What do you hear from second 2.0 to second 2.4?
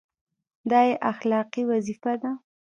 ده.